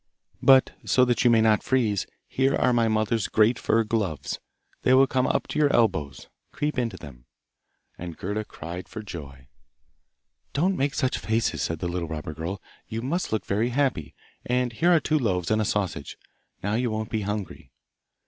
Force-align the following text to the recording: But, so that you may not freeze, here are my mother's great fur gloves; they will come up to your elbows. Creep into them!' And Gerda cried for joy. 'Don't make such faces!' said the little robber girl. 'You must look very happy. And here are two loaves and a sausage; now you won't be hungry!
But, 0.41 0.71
so 0.83 1.05
that 1.05 1.23
you 1.23 1.29
may 1.29 1.41
not 1.41 1.61
freeze, 1.61 2.07
here 2.27 2.55
are 2.55 2.73
my 2.73 2.87
mother's 2.87 3.27
great 3.27 3.59
fur 3.59 3.83
gloves; 3.83 4.39
they 4.81 4.95
will 4.95 5.05
come 5.05 5.27
up 5.27 5.45
to 5.49 5.59
your 5.59 5.71
elbows. 5.71 6.27
Creep 6.51 6.79
into 6.79 6.97
them!' 6.97 7.25
And 7.99 8.17
Gerda 8.17 8.43
cried 8.45 8.89
for 8.89 9.03
joy. 9.03 9.47
'Don't 10.53 10.75
make 10.75 10.95
such 10.95 11.19
faces!' 11.19 11.61
said 11.61 11.77
the 11.77 11.87
little 11.87 12.07
robber 12.07 12.33
girl. 12.33 12.59
'You 12.87 13.03
must 13.03 13.31
look 13.31 13.45
very 13.45 13.69
happy. 13.69 14.15
And 14.43 14.73
here 14.73 14.89
are 14.91 14.99
two 14.99 15.19
loaves 15.19 15.51
and 15.51 15.61
a 15.61 15.65
sausage; 15.65 16.17
now 16.63 16.73
you 16.73 16.89
won't 16.89 17.11
be 17.11 17.21
hungry! 17.21 17.69